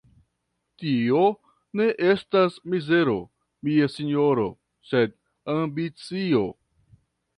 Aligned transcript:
Tio 0.83 1.19
ne 1.81 1.85
estas 2.13 2.57
mizero, 2.75 3.15
mia 3.69 3.91
sinjoro, 3.97 4.49
sed 4.93 5.15
ambicio! 5.57 6.43